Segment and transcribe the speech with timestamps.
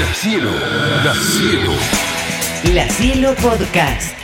[0.00, 0.50] La Cielo,
[1.04, 1.72] La Cielo.
[2.74, 4.16] La Cielo Podcast.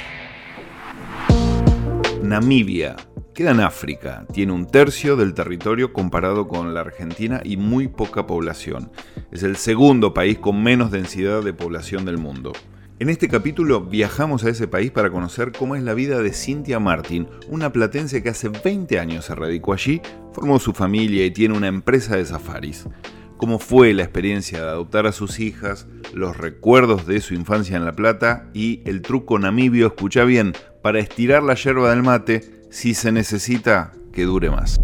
[2.23, 2.97] Namibia.
[3.35, 8.27] Queda en África, tiene un tercio del territorio comparado con la Argentina y muy poca
[8.27, 8.91] población.
[9.31, 12.55] Es el segundo país con menos densidad de población del mundo.
[12.99, 16.81] En este capítulo viajamos a ese país para conocer cómo es la vida de Cynthia
[16.81, 20.01] Martin, una platense que hace 20 años se radicó allí,
[20.33, 22.87] formó su familia y tiene una empresa de safaris.
[23.37, 27.85] Cómo fue la experiencia de adoptar a sus hijas, los recuerdos de su infancia en
[27.85, 32.95] La Plata y el truco namibio, escucha bien, para estirar la yerba del mate si
[32.95, 34.81] se necesita que dure más.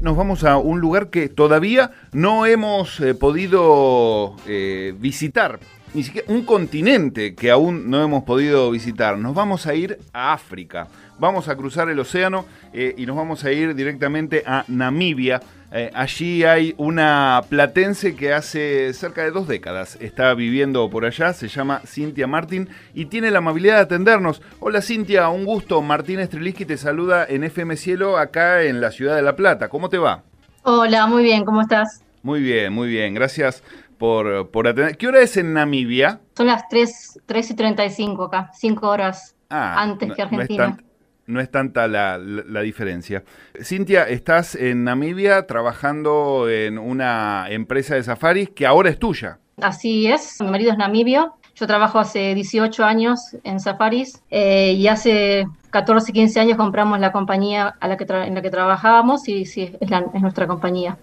[0.00, 5.60] Nos vamos a un lugar que todavía no hemos eh, podido eh, visitar,
[5.94, 9.16] ni siquiera un continente que aún no hemos podido visitar.
[9.16, 10.88] Nos vamos a ir a África.
[11.18, 15.40] Vamos a cruzar el océano eh, y nos vamos a ir directamente a Namibia.
[15.72, 21.32] Eh, allí hay una platense que hace cerca de dos décadas está viviendo por allá,
[21.32, 24.42] se llama Cintia Martín y tiene la amabilidad de atendernos.
[24.60, 25.80] Hola Cintia, un gusto.
[25.82, 29.68] Martín Estreliski te saluda en FM Cielo acá en la ciudad de La Plata.
[29.68, 30.22] ¿Cómo te va?
[30.62, 32.04] Hola, muy bien, ¿cómo estás?
[32.24, 33.12] Muy bien, muy bien.
[33.12, 33.62] Gracias
[33.98, 34.96] por, por atender.
[34.96, 36.20] ¿Qué hora es en Namibia?
[36.36, 40.32] Son las 3, 3 y 35 acá, 5 horas Ah, antes no- que no es
[40.32, 40.64] Argentina.
[40.76, 40.84] tan-
[41.26, 43.24] No es tanta la, la- la diferencia.
[43.62, 49.38] Cintia, estás en Namibia trabajando en una empresa de safaris que ahora es tuya.
[49.62, 51.34] Así es, mi marido es namibio.
[51.54, 57.10] Yo trabajo hace 18 años en safaris eh, y hace 14, 15 años compramos la
[57.12, 60.98] compañía a la que en la que trabajábamos y sí, es, la- es nuestra compañía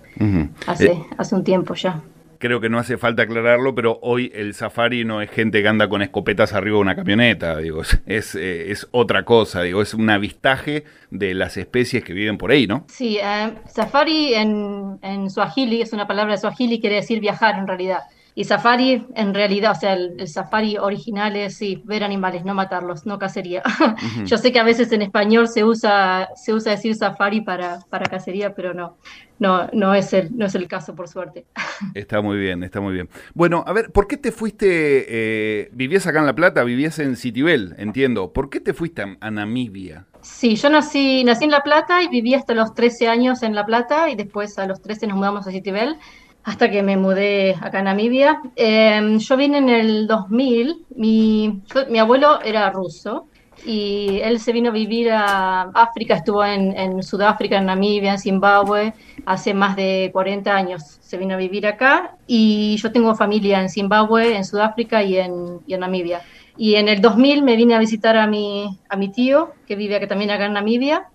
[0.68, 2.02] hace, Eh, hace un tiempo ya.
[2.42, 5.88] Creo que no hace falta aclararlo, pero hoy el safari no es gente que anda
[5.88, 10.10] con escopetas arriba de una camioneta, digo, es, eh, es otra cosa, digo, es un
[10.10, 12.86] avistaje de las especies que viven por ahí, ¿no?
[12.90, 17.68] Sí, eh, safari en, en Swahili, es una palabra de Swahili, quiere decir viajar en
[17.68, 18.02] realidad.
[18.34, 22.54] Y safari en realidad, o sea, el, el safari original es sí, ver animales, no
[22.54, 23.62] matarlos, no cacería.
[24.26, 28.06] Yo sé que a veces en español se usa, se usa decir safari para, para
[28.06, 28.98] cacería, pero no,
[29.40, 31.46] no, no es el, no es el caso, por suerte.
[31.94, 33.10] Está muy bien, está muy bien.
[33.34, 34.68] Bueno, a ver, ¿por qué te fuiste,
[35.10, 39.18] eh, vivías acá en La Plata, vivías en Citibel, entiendo, ¿por qué te fuiste a,
[39.20, 40.06] a Namibia?
[40.22, 43.66] Sí, yo nací, nací en La Plata y viví hasta los 13 años en La
[43.66, 45.98] Plata y después a los 13 nos mudamos a Citibel
[46.44, 48.42] hasta que me mudé acá a Namibia.
[48.56, 53.28] Eh, yo vine en el 2000, mi, mi abuelo era ruso
[53.66, 58.20] y él se vino a vivir a África, estuvo en, en Sudáfrica, en Namibia, en
[58.20, 58.94] Zimbabue,
[59.26, 63.70] hace más de 40 años se vino a vivir acá y yo tengo familia en
[63.70, 66.22] Zimbabue, en Sudáfrica y en, y en Namibia.
[66.58, 69.96] Y en el 2000 me vine a visitar a mi, a mi tío, que vive
[69.96, 71.10] acá, también acá en Namibia.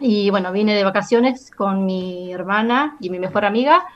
[0.00, 3.86] Y bueno, vine de vacaciones con mi hermana y mi mejor amiga.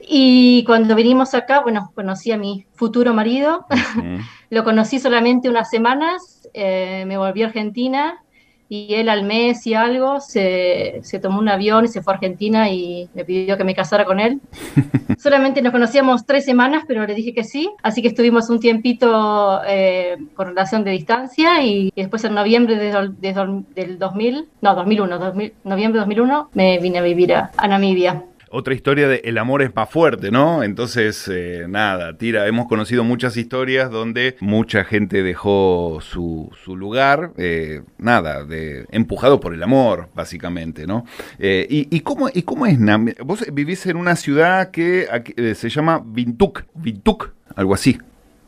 [0.00, 3.66] Y cuando vinimos acá, bueno, conocí a mi futuro marido.
[3.96, 4.18] Mm.
[4.50, 8.22] Lo conocí solamente unas semanas, eh, me volví a Argentina
[8.68, 12.16] y él al mes y algo se, se tomó un avión y se fue a
[12.16, 14.40] Argentina y me pidió que me casara con él.
[15.18, 19.60] Solamente nos conocíamos tres semanas, pero le dije que sí, así que estuvimos un tiempito
[19.66, 22.86] eh, con relación de distancia y, y después en noviembre de
[23.74, 28.24] del 2000, no, 2001, 2000, noviembre de 2001, me vine a vivir a, a Namibia.
[28.50, 30.62] Otra historia de el amor es más fuerte, ¿no?
[30.62, 37.32] Entonces, eh, nada, tira, hemos conocido muchas historias donde mucha gente dejó su, su lugar,
[37.38, 41.04] eh, nada, de, empujado por el amor, básicamente, ¿no?
[41.38, 43.24] Eh, y, y cómo, ¿Y cómo es Namibia?
[43.24, 47.98] Vos vivís en una ciudad que aquí, eh, se llama Vintuk, Vintuk, algo así,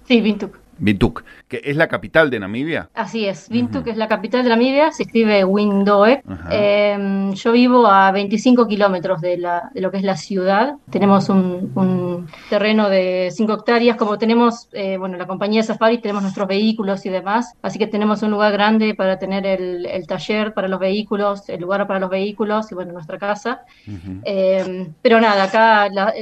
[0.08, 0.58] Sí, Windhoek.
[0.78, 2.88] Vintuk, que es la capital de Namibia.
[2.94, 6.20] Así es, Windhoek es la capital de Namibia, se escribe Windhoek.
[6.28, 6.48] Ajá.
[6.52, 10.74] Eh, yo vivo a 25 kilómetros de, la, de lo que es la ciudad.
[10.90, 16.22] Tenemos un, un terreno de 5 hectáreas, como tenemos, eh, bueno, la compañía Safari, tenemos
[16.22, 20.54] nuestros vehículos y demás, así que tenemos un lugar grande para tener el, el taller
[20.54, 23.62] para los vehículos, el lugar para los vehículos y bueno, nuestra casa.
[24.24, 26.12] Eh, pero nada, acá la-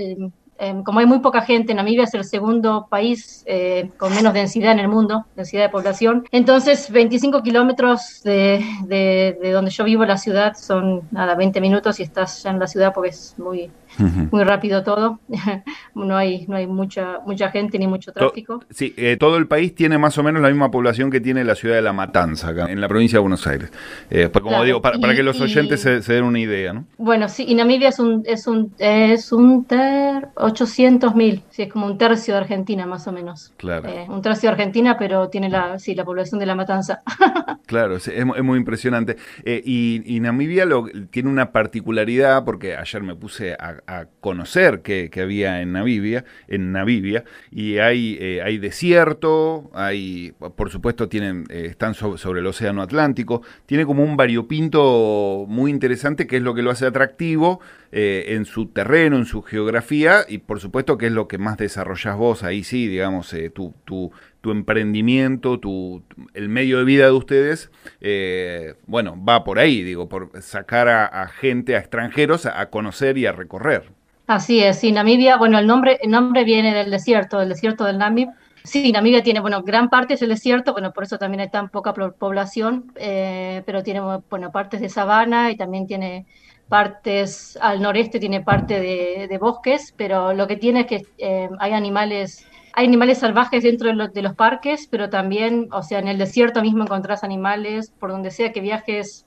[0.59, 4.73] eh, como hay muy poca gente, Namibia es el segundo país eh, con menos densidad
[4.73, 6.25] en el mundo, densidad de población.
[6.31, 12.01] Entonces, 25 kilómetros de, de- de donde yo vivo, la ciudad, son nada, 20 minutos
[12.01, 15.21] y estás ya en la ciudad porque es muy, muy rápido todo.
[15.95, 18.63] no hay, no hay mucha, mucha gente ni mucho To- tráfico.
[18.71, 21.55] Sí, eh, todo el país tiene más o menos la misma población que tiene la
[21.55, 23.71] ciudad de La Matanza, acá, en la provincia de Buenos Aires.
[24.11, 26.73] Eh, pues como Claro, digo, para, que los y- oyentes se, se den una idea,
[26.73, 26.85] ¿no?
[26.99, 31.87] Bueno, sí, y Namibia es un, es un, es un ter, 800.000, sí, es como
[31.87, 33.53] un tercio de Argentina más o menos.
[33.57, 33.89] Claro.
[33.89, 37.03] Eh, un tercio de Argentina, pero tiene la, sí, la población de la matanza.
[37.67, 39.17] claro, es, es, muy impresionante.
[39.45, 43.77] Eh, y, Namibia lo, tiene una particularidad, porque ayer me puse a,
[44.21, 51.09] conocer que, había en Namibia, en Namibia y hay, eh, hay desierto, hay, por supuesto,
[51.09, 56.55] tienen, están sobre el Océano Atlántico, tiene como un variopinto muy interesante, que es lo
[56.55, 57.61] que lo hace atractivo
[57.93, 62.17] en su terreno, en su geografía y por supuesto que es lo que más desarrollas
[62.17, 64.13] vos, ahí sí, digamos, eh, tu, tu,
[64.47, 67.71] tu, emprendimiento, tu, el medio de vida de ustedes,
[68.01, 73.27] eh, bueno, va por ahí, digo, por sacar a, gente, a extranjeros, a, conocer y
[73.27, 73.91] a recorrer.
[74.29, 77.99] Así es, sí, Namibia, bueno, el nombre, el nombre viene del desierto, del desierto del
[77.99, 78.29] Namib.
[78.63, 81.69] Sí, Namibia tiene, bueno, gran parte es el desierto, bueno, por eso también hay tan
[81.69, 84.01] poca población, eh, pero tiene,
[84.31, 86.27] bueno, partes de sabana y también tiene
[86.69, 91.73] partes al noreste tiene parte de, bosques, pero lo que tiene es que eh, hay
[91.73, 92.47] animales,
[92.77, 96.83] hay animales salvajes dentro de, los parques, pero también, o sea, en el desierto mismo
[96.85, 99.25] encontrás animales, por donde sea que viajes,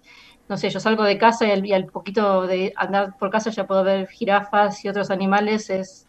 [0.47, 3.83] no sé, yo salgo de casa y al, poquito de andar por casa ya puedo
[3.83, 6.05] ver jirafas y otros animales, es,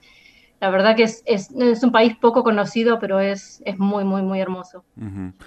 [0.61, 1.51] la verdad que es, es,
[1.83, 4.85] un país poco conocido, pero es, es muy, muy, muy hermoso.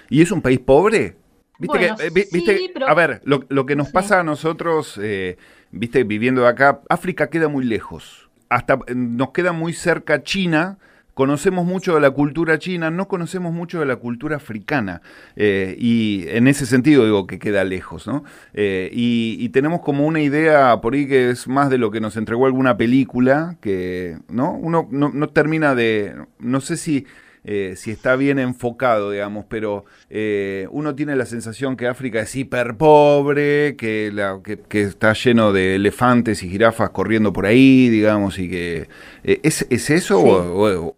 [0.09, 1.15] ¿Y es un país pobre?
[1.59, 5.37] Viste que, eh, viste, a ver, lo, lo que nos pasa a nosotros, eh,
[5.69, 8.31] viste, viviendo acá, África queda muy lejos.
[8.49, 10.79] Hasta eh, nos queda muy cerca China.
[11.13, 15.01] Conocemos mucho de la cultura china, no conocemos mucho de la cultura africana.
[15.35, 18.23] Eh, y en ese sentido digo que queda lejos, ¿no?
[18.53, 22.17] Eh, y, tenemos como una idea por ahí que es más de lo que nos
[22.17, 24.53] entregó alguna película, que, ¿no?
[24.53, 26.15] Uno no, no termina de.
[26.39, 27.05] No sé si
[27.45, 32.33] eh, si está bien enfocado, digamos, pero eh, uno tiene la sensación que África es
[32.35, 38.39] hiper pobre, que, la, que, está lleno de elefantes y jirafas corriendo por ahí, digamos,
[38.39, 38.87] y que...
[39.25, 40.21] Eh, ¿es, ¿es, eso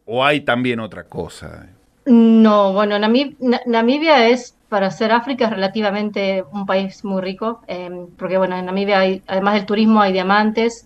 [0.05, 1.67] o, hay también otra cosa?
[2.05, 7.61] No, bueno, Namibia es, para ser África, es relativamente un país muy rico,
[8.17, 10.85] porque bueno, en Namibia hay, además del turismo hay diamantes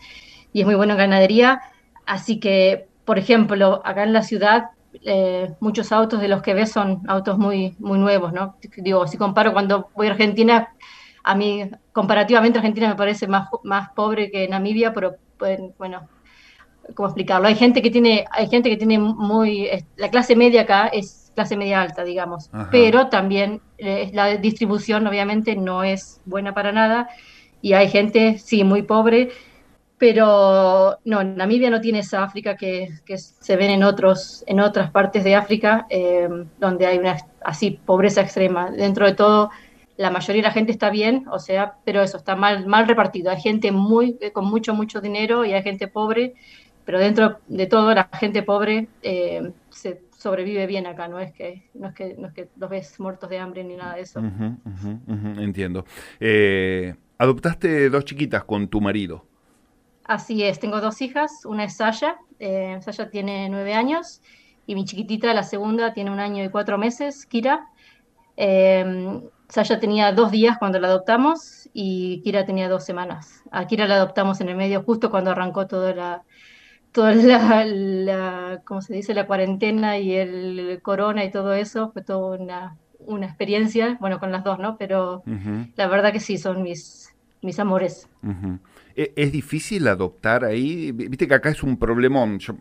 [0.53, 1.61] y es muy bueno en ganadería,
[2.06, 4.69] así que, por ejemplo, acá en la ciudad
[5.03, 8.57] eh, muchos autos de los que ves son autos muy, muy nuevos, ¿no?
[8.77, 10.69] Digo, si comparo cuando voy a Argentina,
[11.23, 15.15] a mí comparativamente Argentina me parece más, más pobre que Namibia, pero
[15.77, 16.07] bueno,
[16.95, 17.47] ¿cómo explicarlo?
[17.47, 21.55] Hay gente que tiene, hay gente que tiene muy, la clase media acá es clase
[21.55, 27.07] media alta, digamos, pero también eh, la distribución obviamente no es buena para nada
[27.61, 29.29] y hay gente, sí, muy pobre
[29.99, 35.25] pero no, Namibia no tiene esa África que, se ven en, otros, en otras partes
[35.25, 38.71] de África, eh, donde hay una así pobreza extrema.
[38.71, 39.49] Dentro de todo,
[39.97, 43.29] la mayoría de la gente está bien, o sea, pero eso está mal, mal repartido.
[43.29, 46.33] Hay gente muy, con mucho, mucho dinero y hay gente pobre,
[46.85, 51.63] pero dentro de todo la gente pobre eh, se sobrevive bien acá, no es que
[51.73, 54.21] no es que, no es que los ves muertos de hambre ni nada de eso.
[55.37, 55.85] entiendo.
[56.21, 59.25] Eh, adoptaste dos chiquitas con tu marido.
[60.09, 64.23] Así es, tengo dos hijas, una es Sasha, eh, Sasha tiene nueve años
[64.65, 67.67] y mi chiquitita, la segunda, tiene un año y cuatro meses, Kira.
[68.35, 73.44] Eh, Sasha tenía dos días cuando la adoptamos y Kira tenía dos semanas.
[73.51, 76.23] A Kira la adoptamos en el medio justo cuando arrancó toda la,
[76.91, 79.13] toda la, ¿cómo se dice?
[79.13, 81.91] La cuarentena y el corona y todo eso.
[81.91, 84.75] Fue toda una, una experiencia, bueno, con las dos, ¿no?
[84.75, 85.21] Pero
[85.75, 87.13] la verdad que sí, son mis,
[87.44, 88.09] mis amores.
[88.23, 88.59] ¿E-,
[89.15, 90.91] ¿Es difícil adoptar ahí?
[90.91, 92.55] Viste que acá es un problemón, yo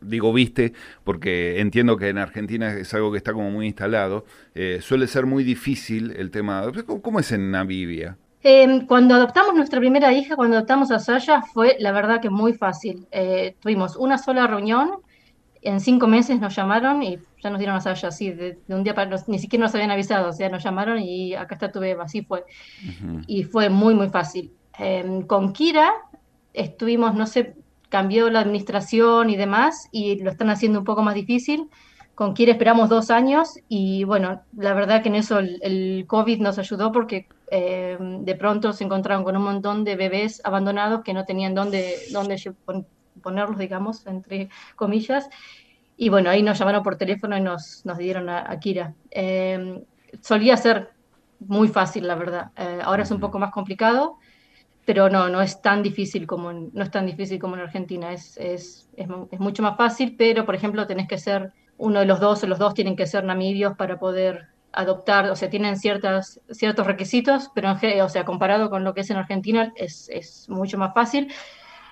[0.00, 0.72] digo viste,
[1.04, 4.24] porque entiendo que en Argentina es algo que está como muy instalado,
[4.56, 6.64] eh, suele ser muy difícil el tema,
[7.00, 8.16] ¿cómo es en Namibia?
[8.42, 12.54] Em, cuando adoptamos nuestra primera hija, cuando adoptamos a Saya, fue la verdad que muy
[12.54, 13.06] fácil.
[13.12, 14.98] Eh, tuvimos una sola reunión,
[15.62, 18.96] en cinco meses nos llamaron y ya nos dieron a Saya, así, de, un día
[18.96, 22.02] para ni siquiera nos habían avisado, o sea, nos llamaron y acá está tu bebé,
[22.02, 22.44] así fue.
[23.28, 24.50] Y fue muy, muy fácil.
[24.78, 25.92] Em, con Kira
[26.52, 27.54] estuvimos, no sé,
[27.88, 31.70] cambió la administración y demás, y lo están haciendo un poco más difícil.
[32.14, 36.58] Con Kira esperamos dos años y bueno, la verdad que en eso el, COVID nos
[36.58, 41.24] ayudó porque em, de pronto se encontraron con un montón de bebés abandonados que no
[41.24, 42.36] tenían dónde, dónde
[43.20, 45.28] ponerlos, digamos, entre comillas.
[45.96, 48.94] Y bueno, ahí nos llamaron por teléfono y nos, nos dieron a, Kira.
[49.10, 49.82] Em,
[50.20, 50.90] solía ser
[51.40, 52.50] muy fácil, la verdad.
[52.56, 54.18] Eh, ahora es un poco más complicado
[54.84, 58.12] pero no, no es tan difícil como en, no es tan difícil como en Argentina,
[58.12, 62.20] es, es, es, mucho más fácil, pero por ejemplo tenés que ser uno de los
[62.20, 66.40] dos o los dos tienen que ser namibios para poder adoptar, o sea, tienen ciertas,
[66.50, 70.48] ciertos requisitos, pero en, o sea, comparado con lo que es en Argentina es, es
[70.48, 71.32] mucho más fácil.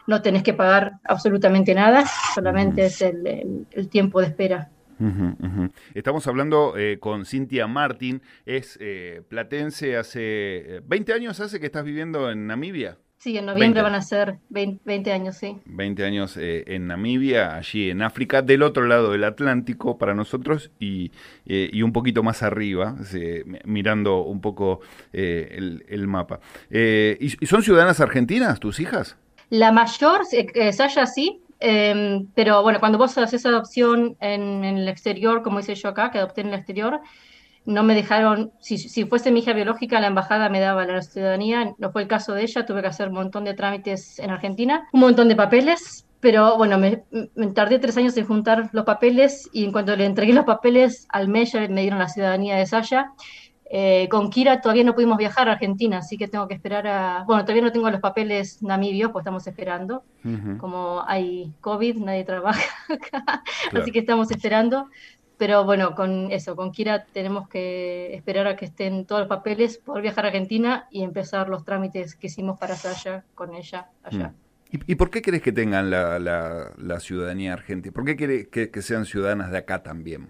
[0.06, 4.70] no tenés que pagar absolutamente nada, solamente es el, tiempo de espera.
[5.94, 11.85] Estamos hablando eh, con Cintia Martín, es eh, platense, hace 20 años hace que estás
[11.85, 12.99] viviendo en Namibia.
[13.23, 15.56] Sí, en noviembre van a ser 20, años, sí.
[15.66, 20.73] 20 años eh, en Namibia, allí en África, del otro lado del Atlántico para nosotros
[20.80, 21.12] y,
[21.47, 22.97] eh, un poquito más arriba,
[23.64, 24.80] mirando un poco
[25.12, 25.56] eh,
[25.87, 26.40] el, mapa.
[26.68, 29.16] ¿y, son ciudadanas argentinas tus hijas?
[29.50, 30.23] La mayor,
[30.73, 35.75] Sasha, sí, em, pero bueno, cuando vos haces adopción en, en, el exterior, como hice
[35.75, 37.00] yo acá, que adopté en el exterior,
[37.64, 41.75] no me dejaron, si, si, fuese mi hija biológica, la embajada me daba la ciudadanía,
[41.78, 44.88] no fue el caso de ella, tuve que hacer un montón de trámites en Argentina,
[44.92, 47.02] un montón de papeles, pero bueno, me,
[47.52, 51.26] tardé tres años en juntar los papeles y en cuanto le entregué los papeles, al
[51.45, 53.12] ya me dieron la ciudadanía de Saya.
[53.75, 57.25] Eh, con Kira todavía no pudimos viajar a Argentina, así que tengo que esperar a...
[57.26, 60.05] Bueno, todavía no tengo los papeles namibios, pues estamos esperando.
[60.59, 62.61] Como hay COVID, nadie trabaja
[62.91, 64.91] acá, así que estamos esperando.
[65.38, 69.79] Pero bueno, con eso, con Kira tenemos que esperar a que estén todos los papeles,
[69.79, 74.35] poder viajar a Argentina y empezar los trámites que hicimos para allá con ella allá.
[74.71, 74.81] Mm.
[74.87, 77.93] ¿Y, por qué crees que tengan la, la, ciudadanía argentina?
[77.93, 80.29] ¿Por qué querés que sean ciudadanas de acá también?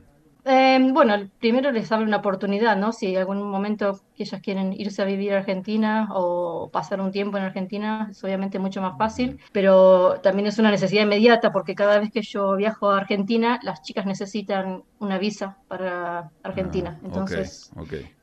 [0.74, 2.92] Em, bueno, primero les abre una oportunidad, ¿no?
[2.92, 7.36] Si en algún momento ellas quieren irse a vivir a Argentina o pasar un tiempo
[7.36, 11.98] en Argentina, es obviamente mucho más fácil, pero también es una necesidad inmediata porque cada
[11.98, 16.96] vez que yo viajo a Argentina, las chicas necesitan una visa para Argentina.
[16.96, 17.70] Ah, Entonces,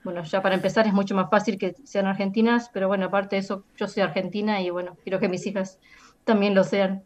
[0.03, 3.41] bueno, ya para empezar es mucho más fácil que sean argentinas, pero bueno, aparte de
[3.41, 5.77] eso, yo soy argentina y bueno, quiero que mis hijas
[6.23, 7.03] también lo sean.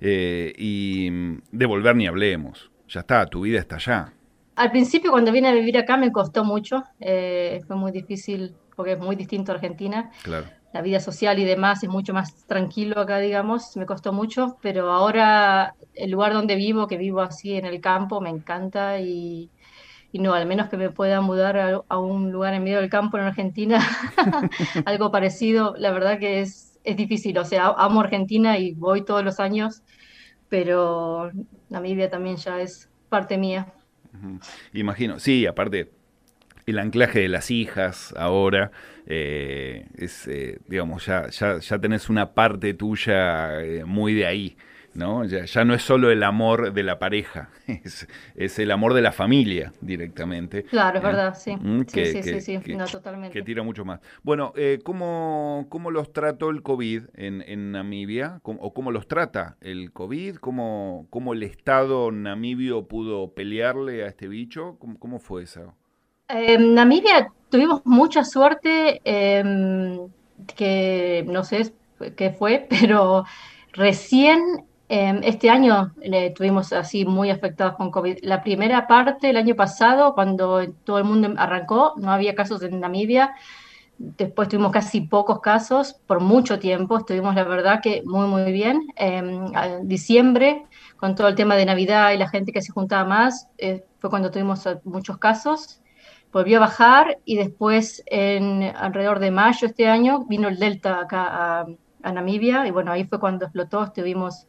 [0.00, 4.12] Eh, y mm, de volver ni hablemos ya está, tu vida está allá.
[4.56, 8.92] Al principio cuando vine a vivir acá me costó mucho, eh, fue muy difícil porque
[8.92, 10.10] es muy distinto a Argentina.
[10.22, 10.46] Claro.
[10.72, 14.92] La vida social y demás es mucho más tranquilo acá, digamos, me costó mucho, pero
[14.92, 19.50] ahora el lugar donde vivo, que vivo así en el campo, me encanta y,
[20.12, 23.24] no, al menos que me pueda mudar a, un lugar en medio del campo en
[23.24, 23.78] Argentina,
[24.86, 29.24] algo parecido, la verdad que es, es difícil, o sea, amo Argentina y voy todos
[29.24, 29.82] los años
[30.48, 31.30] pero
[31.68, 33.72] Namibia también ya es parte mía.
[34.72, 35.90] Imagino, sí, aparte
[36.66, 38.72] el anclaje de las hijas ahora,
[39.06, 44.56] eh, es, eh, digamos, ya, ya, ya tenés una parte tuya eh, muy de ahí.
[44.96, 45.24] ¿No?
[45.24, 49.02] Ya, ya, no es solo el amor de la pareja, es, es el amor de
[49.02, 50.64] la familia directamente.
[50.64, 51.06] Claro, es ¿eh?
[51.06, 51.56] verdad, sí.
[51.56, 53.32] Mm, sí, sí, sí, que, no, totalmente.
[53.32, 54.00] Que tira mucho más.
[54.22, 58.40] Bueno, eh, ¿cómo, ¿cómo, los trató el COVID en, en Namibia?
[58.42, 60.36] ¿O cómo los trata el COVID?
[60.36, 64.76] ¿Cómo, ¿Cómo, el Estado namibio pudo pelearle a este bicho?
[64.78, 65.74] ¿Cómo, cómo fue eso?
[66.28, 70.08] En Namibia tuvimos mucha suerte, em,
[70.56, 71.72] que no sé
[72.16, 73.24] qué fue, pero
[73.72, 74.40] recién
[74.88, 78.18] este año le tuvimos así muy afectados con COVID.
[78.22, 82.78] La primera parte, el año pasado, cuando todo el mundo arrancó, no había casos en
[82.78, 83.34] Namibia.
[83.98, 86.98] Después tuvimos casi pocos casos por mucho tiempo.
[86.98, 88.86] Estuvimos, la verdad, que muy, muy bien.
[88.94, 90.66] En diciembre,
[90.96, 94.10] con todo el tema de Navidad y la gente que se juntaba más, eh, fue
[94.10, 95.80] cuando tuvimos muchos casos.
[96.32, 101.26] Volvió a bajar y después, en alrededor de mayo este año, vino el Delta acá
[101.28, 101.66] a,
[102.02, 103.82] a Namibia y bueno, ahí fue cuando explotó.
[103.82, 104.46] Estuvimos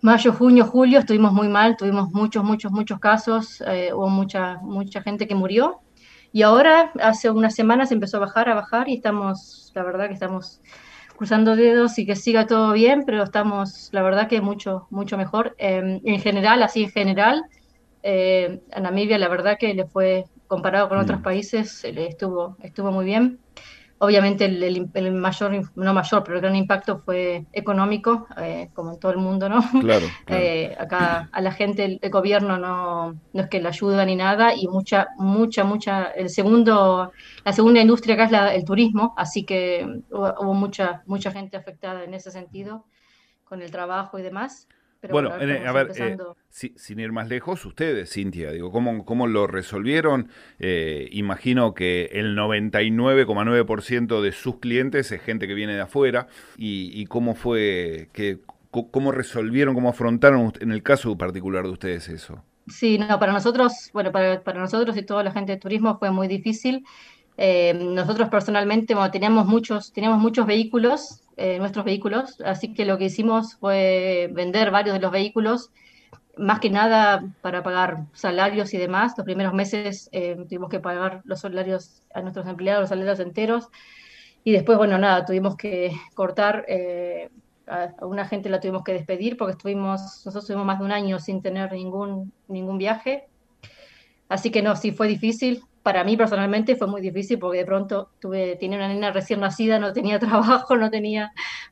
[0.00, 5.02] mayo, junio, julio estuvimos muy mal, tuvimos muchos, muchos, muchos casos, eh, hubo mucha, mucha
[5.02, 5.80] gente que murió.
[6.32, 10.14] Y ahora, hace unas semanas, empezó a bajar, a bajar y estamos, la verdad que
[10.14, 10.60] estamos
[11.16, 15.54] cruzando dedos y que siga todo bien, pero estamos, la verdad que mucho, mucho mejor.
[15.58, 17.44] Em, en general, así en general,
[18.02, 21.22] eh, a Namibia la verdad que le fue, comparado con otros mm.
[21.22, 23.40] países, le estuvo, estuvo muy bien.
[23.98, 29.12] Obviamente el, mayor, no mayor, pero el gran impacto fue económico, eh, como en todo
[29.12, 29.60] el mundo, ¿no?
[29.80, 30.06] Claro.
[30.28, 34.54] Eh, acá a la gente el, gobierno no, no, es que le ayuda ni nada
[34.54, 37.12] y mucha, mucha, mucha, el segundo,
[37.44, 42.04] la segunda industria acá es la, el turismo, así que hubo, mucha, mucha gente afectada
[42.04, 42.84] en ese sentido
[43.44, 44.68] con el trabajo y demás
[45.10, 46.16] bueno, a ver, eh,
[46.50, 50.28] sin ir más lejos, ustedes, Cintia, digo, ¿cómo, cómo lo resolvieron?
[50.58, 56.28] Eh, imagino que el 99,9% de sus clientes es gente que viene de afuera.
[56.56, 58.38] ¿Y, cómo fue, que,
[58.70, 62.42] cómo resolvieron, cómo afrontaron en el caso particular de ustedes eso?
[62.68, 66.10] Sí, no, para nosotros, bueno, para, para nosotros y toda la gente de turismo fue
[66.10, 66.84] muy difícil.
[67.38, 72.96] Eh, nosotros personalmente bueno, teníamos muchos, teníamos muchos vehículos eh, nuestros vehículos, así que lo
[72.96, 75.70] que hicimos fue vender varios de los vehículos,
[76.38, 79.12] más que nada para pagar salarios y demás.
[79.18, 83.68] Los primeros meses eh, tuvimos que pagar los salarios a nuestros empleados, los salarios enteros,
[84.44, 87.28] y después, bueno, nada, tuvimos que cortar eh,
[87.66, 90.92] a, a una gente la tuvimos que despedir porque estuvimos, nosotros estuvimos más de un
[90.92, 93.24] año sin tener ningún, ningún viaje.
[94.28, 95.62] Así que no, sí fue difícil.
[95.86, 99.78] Para mí personalmente fue muy difícil porque de pronto tuve, tenía una nena recién nacida,
[99.78, 101.30] no tenía trabajo, no tenía,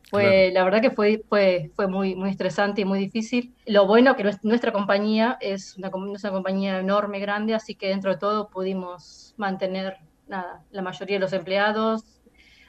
[0.08, 3.56] fue, la verdad que fue, fue, fue muy, muy estresante y muy difícil.
[3.66, 7.88] Lo bueno que nues- nuestra compañía es una, es una compañía enorme, grande, así que
[7.88, 9.96] dentro de todo pudimos mantener
[10.28, 12.22] nada, la mayoría de los empleados,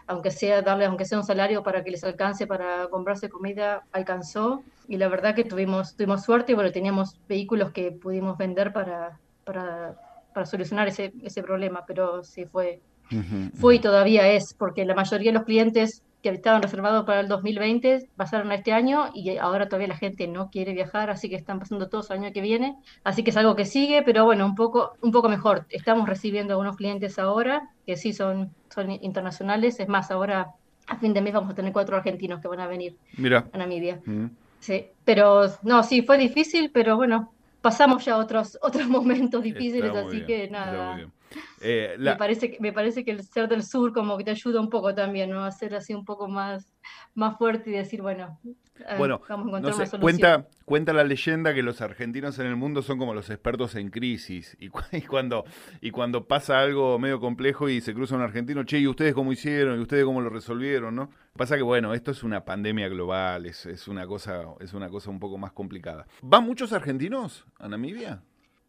[0.07, 4.65] aunque sea darle, aunque sea un salario para que les alcance para comprarse comida, alcanzó.
[4.87, 9.21] Y la verdad que tuvimos, tuvimos suerte y bueno, teníamos vehículos que pudimos vender para,
[9.43, 9.95] para,
[10.35, 14.95] para solucionar ese, ese problema, pero sí fue, Ujú, fue y todavía es, porque la
[14.95, 19.37] mayoría de los clientes que estaban reservados para el 2020 pasaron a este año y
[19.37, 22.41] ahora todavía la gente no quiere viajar, así que están pasando todos el año que
[22.41, 22.75] viene.
[23.05, 25.65] Así que es algo que sigue, pero bueno, un poco, un poco mejor.
[25.69, 29.79] Estamos recibiendo algunos clientes ahora que sí son, son internacionales.
[29.79, 30.47] Es más, ahora
[30.87, 33.47] a fin de mes vamos a tener cuatro argentinos que van a venir Mira.
[33.53, 34.01] a Namibia.
[34.05, 34.25] Mm.
[34.59, 37.34] Sí, pero no, sí, fue difícil, pero bueno,
[37.65, 41.11] pasamos ya otros, otros momentos difíciles, Está así bien, que nada.
[41.61, 44.59] Eh, Me parece que, me parece que el ser del sur como que te ayuda
[44.59, 45.43] un poco también, ¿no?
[45.43, 46.73] A ser así un poco más,
[47.15, 50.01] más fuerte y decir, bueno, eh, Bueno, vamos a no encontrar sé, una solución.
[50.01, 53.89] cuenta, cuenta la leyenda que los argentinos en el mundo son como los expertos en
[53.89, 54.55] crisis.
[54.59, 55.45] Y, cu- y cuando,
[55.81, 59.31] y cuando pasa algo medio complejo y se cruza un argentino, che, ¿y ustedes cómo
[59.31, 59.79] hicieron?
[59.79, 60.95] ¿Y ustedes cómo lo resolvieron?
[60.95, 61.09] ¿no?
[61.35, 65.09] Pasa que, bueno, esto es una pandemia global, es, es una cosa, es una cosa
[65.09, 66.05] un poco más complicada.
[66.21, 68.21] ¿Van muchos argentinos a Namibia?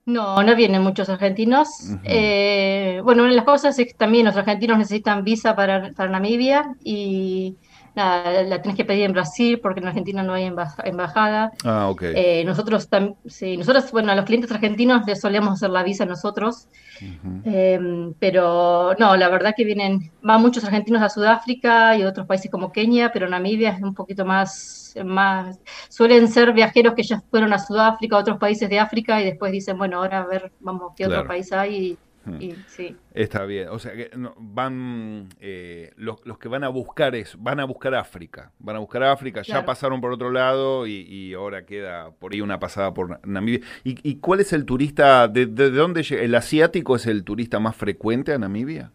[0.07, 1.69] No, no vienen muchos argentinos.
[2.05, 6.11] Eh, bueno, una de las cosas es que también los argentinos necesitan visa para, para
[6.11, 7.57] Namibia y
[7.97, 11.51] nada, la tenés que pedir en Brasil porque en Argentina no hay emba- embajada.
[11.65, 12.03] Ah, ok.
[12.03, 12.89] Eh, nosotros,
[13.27, 16.69] sí, nosotros, bueno, a los clientes argentinos les solemos hacer la visa nosotros,
[17.45, 17.79] eh,
[18.19, 22.51] pero no, la verdad que vienen, van muchos argentinos a Sudáfrica y a otros países
[22.51, 25.59] como Kenia, pero Namibia es un poquito más, más,
[25.91, 29.53] suelen ser viajeros que ya fueron a Sudáfrica, a otros países de África y después
[29.53, 31.21] dicen, bueno, ahora a ver, vamos, qué Claro.
[31.21, 31.99] otro país hay y,
[32.41, 32.97] y sí.
[33.15, 37.39] Está bien, o sea que no- van eh, los, los que van a buscar eso,
[37.41, 41.35] van a buscar África, van a buscar África, ya pasaron por otro lado y, y
[41.35, 43.61] ahora queda por ahí una pasada por Namibia.
[43.85, 46.23] ¿Y, y cuál es el turista, de, de dónde llega?
[46.23, 48.91] ¿El asiático es el turista más frecuente a Namibia?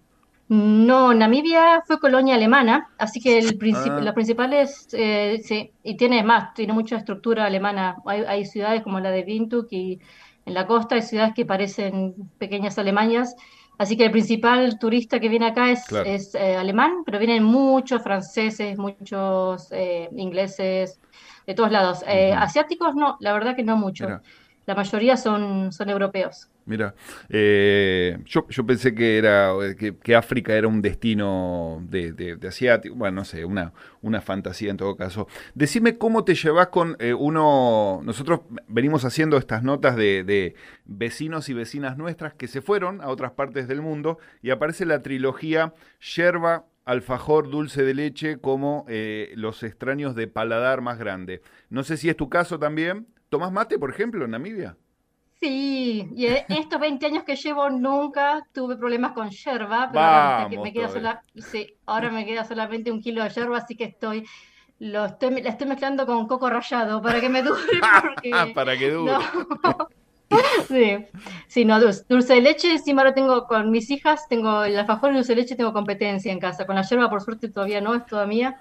[0.50, 4.02] No, Namibia fue colonia alemana, así que el princip- Ah.
[4.02, 7.96] los principales, eh, sí, y tiene más, tiene mucha estructura alemana.
[8.06, 10.00] Hay, hay ciudades como la de Windhoek y
[10.46, 13.36] en la costa hay ciudades que parecen pequeñas Alemanias,
[13.78, 16.10] así que el principal turista que viene acá es, Claro.
[16.10, 21.00] es eh, alemán, pero vienen muchos franceses, muchos eh, ingleses,
[21.46, 22.04] de todos lados.
[22.08, 24.06] Eh, asiáticos no, la verdad que no mucho.
[24.06, 24.22] Mira.
[24.66, 26.48] La mayoría son, son europeos.
[26.72, 26.96] Mira,
[27.28, 33.18] eh, yo, pensé que era que, África era un destino de, de, de asiático, bueno,
[33.18, 35.28] no sé, una, una fantasía en todo caso.
[35.54, 40.56] Decime cómo te llevas con eh, uno, nosotros venimos haciendo estas notas de, de
[40.86, 45.02] vecinos y vecinas nuestras que se fueron a otras partes del mundo y aparece la
[45.02, 45.74] trilogía
[46.16, 51.42] Yerba, alfajor, dulce de leche como eh, los extraños de paladar más grande.
[51.70, 53.08] No sé si es tu caso también.
[53.28, 54.78] ¿Tomás mate, por ejemplo, en Namibia?
[55.42, 60.22] Sí, y en estos 20 años que llevo nunca tuve problemas con yerba, pero ahora
[60.22, 60.90] me, que- Vamos me queda todavía.
[60.90, 64.24] sola, sí, ahora me queda solamente un kilo de yerba, así que estoy,
[64.80, 67.60] lo estoy, la estoy mezclando con coco rallado para que me dure,
[68.02, 69.18] porque Para que dure.
[69.18, 69.20] no.
[70.68, 70.98] Sí,
[71.48, 75.12] sí, no, dulce, dulce de leche, encima ahora tengo con mis hijas, tengo el alfajor
[75.12, 76.66] y dulce de leche, tengo competencia en casa.
[76.66, 78.56] Con la yerba, por suerte, todavía no, es toda mía,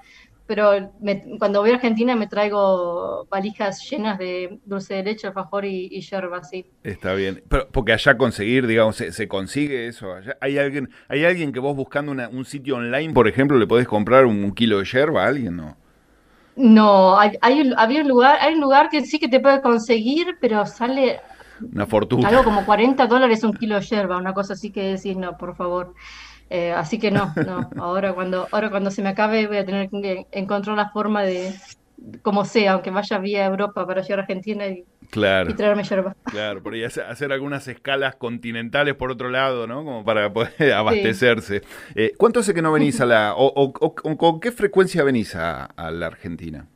[0.50, 5.64] pero me- cuando voy a Argentina me traigo valijas llenas de dulce de leche, alfajor
[5.64, 6.66] y, y yerba, sí.
[6.82, 7.44] Está bien.
[7.48, 10.12] Pero, porque allá conseguir, digamos, se, se consigue eso.
[10.12, 13.68] Allá, ¿hay alguien, hay alguien que vos buscando una- un sitio online, por ejemplo, le
[13.68, 15.54] podés comprar un, un kilo de yerba a alguien?
[15.56, 15.76] No.
[16.56, 19.62] No, hay, hay un, había un lugar, hay un lugar que sí que te puede
[19.62, 21.20] conseguir, pero sale
[21.60, 22.28] Una fortuna.
[22.28, 25.56] algo como 40 dólares un kilo de yerba, una cosa así que decís, no, por
[25.56, 25.94] favor.
[26.50, 29.88] Eh, así que no, no, ahora cuando, ahora cuando se me acabe voy a tener
[29.88, 31.54] que encontrar la forma de,
[32.22, 36.14] como sea, aunque vaya vía Europa para llegar a Argentina y, Claro, y traerme yerba.
[36.24, 36.62] claro.
[36.62, 39.84] Por ahí hacer, algunas escalas continentales por otro lado, ¿no?
[39.84, 41.62] Como para poder abastecerse.
[41.96, 43.34] Eh, ¿Cuánto hace que no venís a la...
[43.34, 46.66] o, o- o- con qué frecuencia venís a, a la Argentina?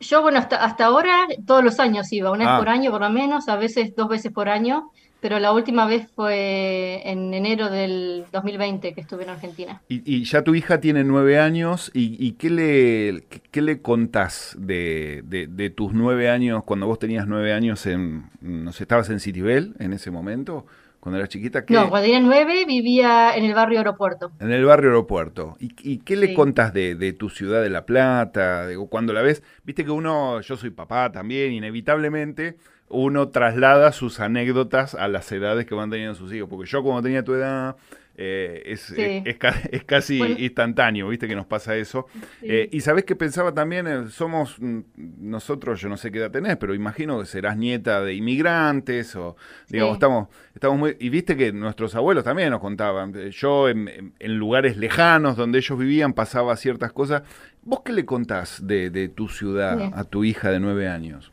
[0.00, 2.58] Yo, bueno, hasta, hasta ahora todos los años iba, una vez Ah.
[2.58, 6.06] por año por lo menos, a veces dos veces por año, pero la última vez
[6.14, 9.82] fue en enero del 2020 que estuve en Argentina.
[9.88, 14.56] Y, y ya tu hija tiene nueve años, ¿y, y qué, le, qué, le contás
[14.58, 19.10] de, de- de tus nueve años, cuando vos tenías nueve años, en, no sé, estabas
[19.10, 20.66] en Citibel en ese momento?
[21.00, 21.72] Cuando eras chiquita, ¿qué?
[21.72, 24.32] No, cuando tenía nueve vivía en el barrio Aeropuerto.
[24.38, 25.56] En el barrio Aeropuerto.
[25.58, 26.34] ¿Y, y qué le Sí.
[26.34, 28.66] contás de, de tu ciudad de La Plata?
[28.68, 32.56] Digo, cuando la ves, viste que uno, yo soy papá también, inevitablemente
[32.90, 36.48] uno traslada sus anécdotas a las edades que van teniendo sus hijos.
[36.50, 37.76] Porque yo cuando tenía tu edad,
[38.16, 39.00] eh, es, Sí.
[39.00, 40.34] es, es ca- es casi Bueno.
[40.38, 42.06] instantáneo, viste que nos pasa eso.
[42.12, 42.46] Sí.
[42.50, 44.80] Eh, y sabés que pensaba también, eh, somos mm,
[45.20, 49.36] nosotros, yo no sé qué edad tenés, pero imagino que serás nieta de inmigrantes o,
[49.68, 49.96] digamos, Sí.
[49.98, 50.96] estamos, estamos muy...
[50.98, 55.36] Y viste que nuestros abuelos también nos contaban, eh, yo en, en- en lugares lejanos
[55.36, 57.22] donde ellos vivían pasaba ciertas cosas.
[57.62, 61.29] ¿Vos qué le contás de, de tu ciudad a tu hija de nueve años?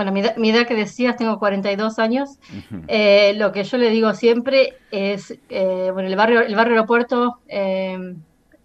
[0.00, 2.38] Bueno, mi, edad- mi edad que decías, tengo 42 años.
[2.86, 7.40] Eh, lo que yo le digo siempre es, eh, bueno, el barrio, el barrio aeropuerto,
[7.48, 7.98] eh,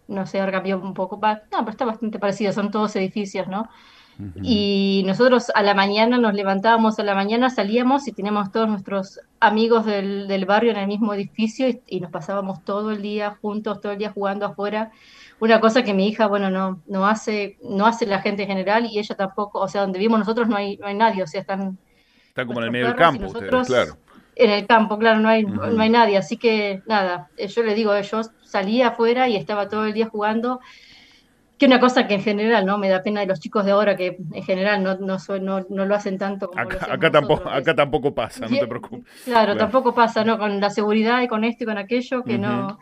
[0.08, 3.70] no sé, ahora cambió un poco, no, pero está bastante parecido, son todos edificios, ¿no?
[4.42, 9.20] Y nosotros a la mañana nos levantábamos, a la mañana salíamos y teníamos todos nuestros
[9.40, 13.38] amigos del, del barrio en el mismo edificio y, y nos pasábamos todo el día
[13.42, 14.92] juntos, todo el día jugando afuera.
[15.40, 18.86] Una cosa que mi hija, bueno, no, no hace, no hace la gente en general
[18.86, 21.42] y ella tampoco, o sea, donde vivimos nosotros no hay, no hay nadie, o sea,
[21.42, 21.78] están
[22.28, 23.98] Están como en el medio del campo ustedes, claro.
[24.36, 27.76] en el campo, claro, no hay, no hay nadie, así que nada, eh, yo le
[27.76, 30.62] digo, yo salía afuera y estaba todo el día jugando,
[31.58, 32.78] que una cosa que en general, ¿no?
[32.78, 35.86] Me da pena de los chicos de ahora que en general no, no, no, no
[35.86, 39.06] lo hacen tanto como Acá, acá tampoco, nosotros, acá tampoco pasa, no te preocupes.
[39.24, 39.58] Claro, Claro.
[39.58, 40.38] tampoco pasa, ¿no?
[40.38, 42.80] Con la seguridad y con esto y con aquello, que no.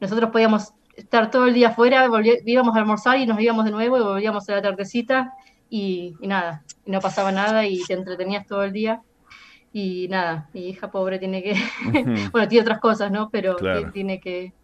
[0.00, 2.08] Nosotros podíamos estar todo el día afuera,
[2.44, 5.32] íbamos a almorzar y nos íbamos de nuevo y volvíamos a la tardecita
[5.68, 9.02] y, y nada, y no pasaba nada y te entretenías todo el día.
[9.72, 11.54] Y nada, mi hija pobre tiene que,
[12.32, 13.28] bueno, tiene otras cosas, ¿no?
[13.30, 13.92] Pero Claro.
[13.92, 14.54] tiene que,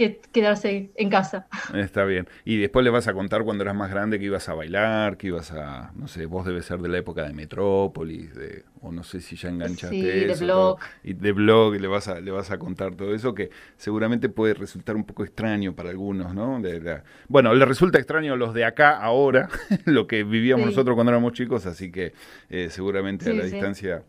[0.00, 1.46] que quedarse en casa.
[1.74, 2.26] Está bien.
[2.44, 5.26] Y después le vas a contar cuando eras más grande que ibas a bailar, que
[5.26, 9.02] ibas a, no sé, vos debes ser de la época de Metrópolis, de, o no
[9.04, 10.56] sé si ya enganchaste Sí, de eso, blog.
[10.78, 10.78] todo.
[11.04, 14.28] y de blog, y le vas a, le vas a contar todo eso que seguramente
[14.30, 16.60] puede resultar un poco extraño para algunos, ¿no?
[16.60, 19.48] De bueno, le resulta extraño a los de acá ahora,
[19.84, 20.70] lo que vivíamos Sí.
[20.70, 22.12] nosotros cuando éramos chicos, así que
[22.48, 24.02] eh, seguramente a la distancia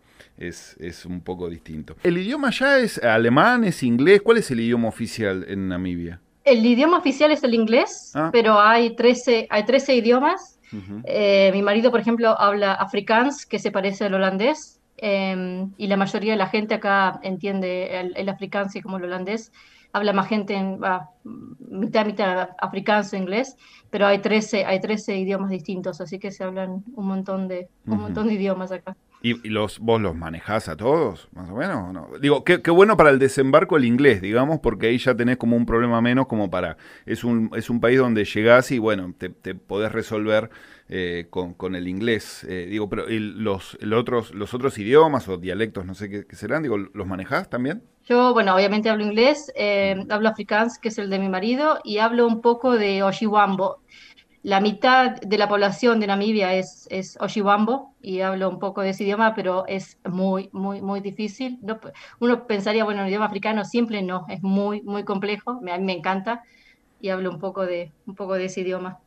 [0.47, 1.95] es, es un poco distinto.
[2.03, 4.21] ¿El idioma ya es alemán, es inglés?
[4.21, 6.19] ¿Cuál es el idioma oficial en Namibia?
[6.43, 8.29] El idioma oficial es el inglés, Ah.
[8.31, 10.57] pero hay 13, hay 13 idiomas.
[11.03, 15.97] Eh, mi marido, por ejemplo, habla afrikaans, que se parece al holandés, eh, y la
[15.97, 19.51] mayoría de la gente acá entiende el, el afrikaans y como el holandés.
[19.93, 21.09] Habla más gente en va,
[21.59, 23.57] mitad, mitad afrikaans o inglés,
[23.89, 27.97] pero hay 13, hay 13 idiomas distintos, así que se hablan un montón de, un
[27.99, 28.95] montón de idiomas acá.
[29.23, 31.89] ¿Y, los, vos los manejás a todos, más o menos?
[31.89, 32.09] o no?
[32.19, 35.55] Digo, qué, qué bueno para el desembarco el inglés, digamos, porque ahí ya tenés como
[35.55, 36.77] un problema menos como para...
[37.05, 40.49] Es un, es un país donde llegás y, bueno, te, te podés resolver
[40.89, 42.43] eh, con, con el inglés.
[42.49, 46.25] Eh, digo, pero el- los, el otros, los otros idiomas o dialectos, no sé qué,
[46.25, 47.83] qué serán, digo, ¿los manejás también?
[48.03, 51.99] Yo, bueno, obviamente hablo inglés, eh, hablo afrikaans, que es el de mi marido, y
[51.99, 53.79] hablo un poco de Oshiwambo.
[54.43, 57.17] La mitad de la población de Namibia es, es
[58.01, 61.59] y hablo un poco de ese idioma, pero es muy, muy, muy difícil.
[61.61, 61.79] No,
[62.19, 65.85] uno pensaría, bueno, el idioma africano simple, no, es muy, muy complejo, me, a mí
[65.85, 66.41] me encanta,
[66.99, 68.99] y hablo un poco de, un poco de ese idioma.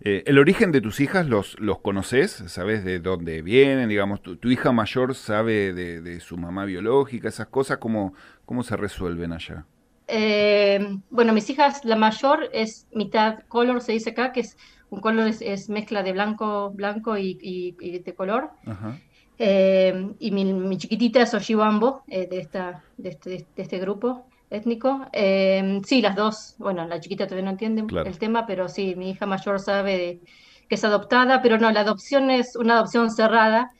[0.00, 2.30] Eh, ¿El origen de tus hijas los, los conoces?
[2.46, 3.88] ¿Sabes de dónde vienen?
[3.88, 8.62] Digamos, tu, tu hija mayor sabe de, de su mamá biológica, esas cosas, ¿cómo, cómo
[8.62, 9.66] se resuelven allá?
[10.08, 10.78] Eh,
[11.10, 14.56] bueno, mis hijas, la mayor es mitad color, se dice acá, que es
[14.90, 18.50] un color es, es mezcla de blanco, blanco y, y- y de color.
[18.66, 18.96] Ajá.
[19.38, 24.26] Eh, y mi, mi chiquitita es Oshiwambo, eh, de, esta, de, este, de este grupo
[24.48, 25.06] étnico.
[25.12, 28.08] Eh, sí, las dos, bueno, la chiquita todavía no entiende Claro.
[28.08, 30.20] el tema, pero sí, mi hija mayor sabe de-
[30.68, 33.70] que es adoptada, pero no, la adopción es una adopción cerrada.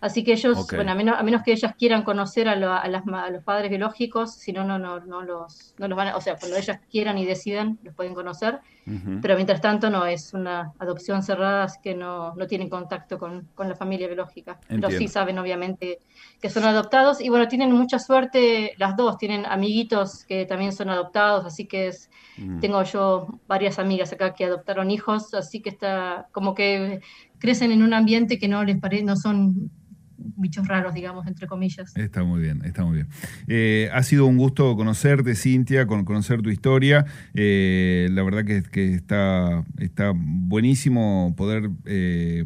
[0.00, 2.86] Así que ellos, bueno, a menos, a menos que ellas quieran conocer a, lo- a
[2.88, 6.16] las a los padres biológicos, si no, no, no, no los, no los van a,
[6.16, 8.60] o sea, cuando ellas quieran y decidan, los pueden conocer.
[8.86, 9.18] Ujú.
[9.20, 13.48] Pero mientras tanto no es una adopción cerrada, así que no, no tienen contacto con,
[13.54, 14.60] con la familia biológica.
[14.68, 15.12] Pero sí Entiendo.
[15.12, 15.98] saben obviamente
[16.40, 20.90] que son adoptados y bueno, tienen mucha suerte las dos, tienen amiguitos que también son
[20.90, 22.60] adoptados, así que es, Mm.
[22.60, 27.00] tengo yo varias amigas acá que adoptaron hijos, así que está como que
[27.38, 29.70] crecen en un ambiente que no les parece, no son
[30.18, 31.96] bichos raros, digamos, entre comillas.
[31.96, 33.08] Está muy bien, está muy bien.
[33.46, 37.06] Eh, ha sido un gusto conocerte, Cintia, con, conocer tu historia.
[37.34, 42.44] Eh, la verdad que, que está, está buenísimo poder eh,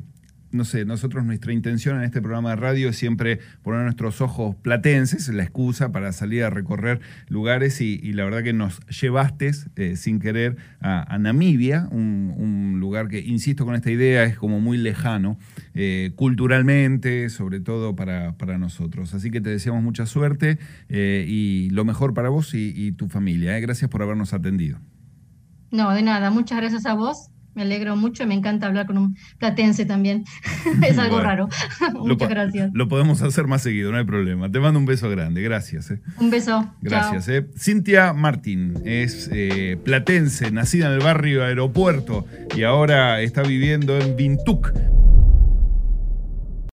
[0.52, 4.56] no sé, nosotros nuestra intención en este programa de radio es siempre poner nuestros ojos
[4.56, 9.96] platenses, la excusa para salir a recorrer lugares y, la verdad que nos llevaste eh,
[9.96, 15.38] sin querer a, Namibia, un, lugar que, insisto con esta idea, es como muy lejano
[15.74, 19.14] eh, culturalmente, sobre todo para, nosotros.
[19.14, 20.58] Así que te deseamos mucha suerte
[20.88, 23.58] eh, y lo mejor para vos y tu familia.
[23.60, 24.78] Gracias por habernos atendido.
[25.70, 28.96] No, de nada, muchas gracias a vos me alegro mucho y me encanta hablar con
[28.96, 30.24] un platense también.
[30.82, 31.48] es algo raro.
[31.94, 32.70] Muchas gracias.
[32.72, 34.50] Lo podemos hacer más seguido, no hay problema.
[34.50, 35.42] Te mando un beso grande.
[35.42, 35.90] Gracias.
[35.90, 36.00] Eh.
[36.18, 36.72] Un beso.
[36.80, 37.28] Gracias.
[37.28, 37.46] Eh.
[37.58, 42.24] Cintia Martín es eh, platense, nacida en el barrio Aeropuerto
[42.56, 44.72] y ahora está viviendo en Vintuc.